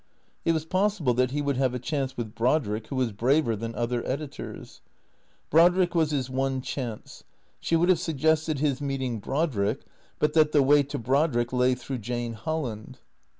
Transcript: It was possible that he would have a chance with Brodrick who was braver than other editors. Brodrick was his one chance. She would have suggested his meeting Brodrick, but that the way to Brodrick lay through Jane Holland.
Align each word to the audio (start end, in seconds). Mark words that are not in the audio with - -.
It 0.45 0.53
was 0.53 0.65
possible 0.65 1.13
that 1.13 1.29
he 1.29 1.43
would 1.43 1.57
have 1.57 1.75
a 1.75 1.79
chance 1.79 2.17
with 2.17 2.33
Brodrick 2.33 2.87
who 2.87 2.95
was 2.95 3.11
braver 3.11 3.55
than 3.55 3.75
other 3.75 4.03
editors. 4.07 4.81
Brodrick 5.51 5.93
was 5.93 6.09
his 6.09 6.27
one 6.27 6.59
chance. 6.63 7.23
She 7.59 7.75
would 7.75 7.89
have 7.89 7.99
suggested 7.99 8.57
his 8.57 8.81
meeting 8.81 9.19
Brodrick, 9.19 9.81
but 10.17 10.33
that 10.33 10.53
the 10.53 10.63
way 10.63 10.81
to 10.81 10.97
Brodrick 10.97 11.53
lay 11.53 11.75
through 11.75 11.99
Jane 11.99 12.33
Holland. 12.33 12.97